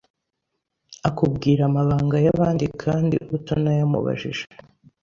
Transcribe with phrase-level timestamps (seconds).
[1.09, 4.45] akubwira amabanga y’abandi kandi utanayamubajije